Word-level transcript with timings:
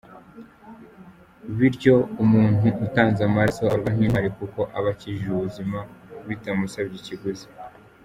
Bityo 1.57 1.95
umuntu 2.23 2.67
utanze 2.85 3.19
amaraso 3.23 3.61
abarwa 3.65 3.89
nk’intwari, 3.95 4.29
kuko 4.39 4.59
aba 4.77 4.89
akijije 4.93 5.27
ubuzima 5.31 5.79
bitamusabye 6.27 6.95
ikiguzi. 7.01 7.47